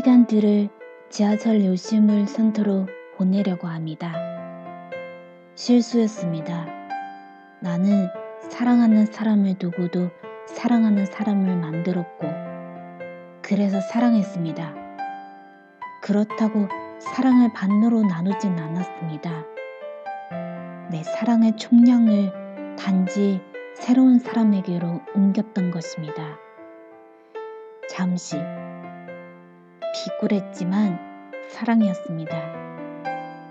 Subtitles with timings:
[0.00, 0.68] 시간들을
[1.10, 4.14] 지하철 요심을 센터로 보내려고 합니다.
[5.54, 6.66] 실수였습니다.
[7.60, 8.08] 나는
[8.48, 10.10] 사랑하는 사람을 두고도
[10.46, 12.26] 사랑하는 사람을 만들었고,
[13.42, 14.74] 그래서 사랑했습니다.
[16.02, 19.44] 그렇다고 사랑을 반으로 나누진 않았습니다.
[20.90, 23.40] 내 사랑의 총량을 단지
[23.74, 26.38] 새로운 사람에게로 옮겼던 것입니다.
[27.90, 28.36] 잠시
[29.92, 30.96] 비굴했지만
[31.48, 32.30] 사랑이었습니다.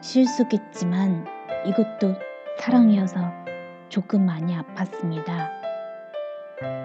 [0.00, 1.26] 실수겠지만
[1.66, 2.14] 이것도
[2.60, 3.18] 사랑이어서
[3.88, 5.50] 조금 많이 아팠습니다.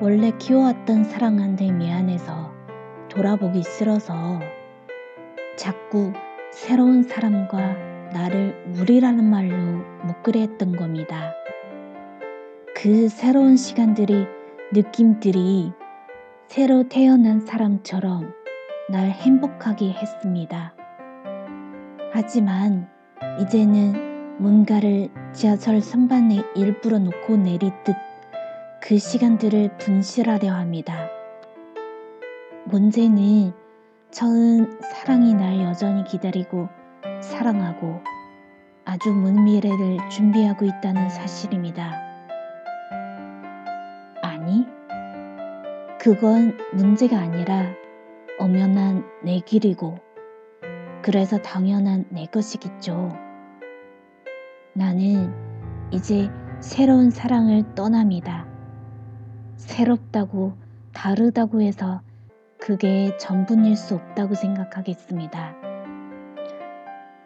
[0.00, 2.50] 원래 키워왔던 사랑한테 미안해서
[3.10, 4.40] 돌아보기 싫어서
[5.56, 6.14] 자꾸
[6.50, 7.58] 새로운 사람과
[8.14, 11.34] 나를 우리라는 말로 묶으려 했던 겁니다.
[12.74, 14.26] 그 새로운 시간들이,
[14.72, 15.74] 느낌들이
[16.54, 18.32] 새로 태어난 사람처럼
[18.88, 20.72] 날 행복하게 했습니다.
[22.12, 22.88] 하지만
[23.40, 27.96] 이제는 뭔가를 지하철 선반에 일부러 놓고 내리듯
[28.80, 31.08] 그 시간들을 분실하려 합니다.
[32.66, 33.52] 문제는
[34.12, 36.68] 처음 사랑이 날 여전히 기다리고
[37.20, 38.00] 사랑하고
[38.84, 42.00] 아주 먼 미래를 준비하고 있다는 사실입니다.
[44.22, 44.64] 아니,
[46.04, 47.64] 그건 문제가 아니라
[48.38, 49.96] 엄연한 내 길이고,
[51.00, 53.16] 그래서 당연한 내 것이겠죠.
[54.74, 55.32] 나는
[55.92, 56.28] 이제
[56.60, 58.46] 새로운 사랑을 떠납니다.
[59.56, 60.52] 새롭다고
[60.92, 62.02] 다르다고 해서
[62.58, 65.54] 그게 전부일 수 없다고 생각하겠습니다.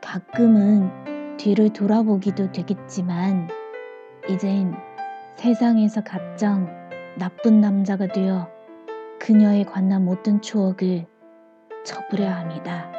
[0.00, 3.48] 가끔은 뒤를 돌아보기도 되겠지만,
[4.28, 4.72] 이젠
[5.34, 6.68] 세상에서 가장
[7.18, 8.56] 나쁜 남자가 되어
[9.18, 11.06] 그녀에 관한 모든 추억을
[11.84, 12.90] 접으려 합니다.